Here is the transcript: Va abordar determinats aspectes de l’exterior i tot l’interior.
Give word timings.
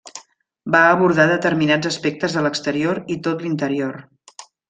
Va 0.75 0.79
abordar 0.93 1.25
determinats 1.31 1.91
aspectes 1.91 2.37
de 2.39 2.43
l’exterior 2.47 3.01
i 3.17 3.19
tot 3.29 3.45
l’interior. 3.47 4.01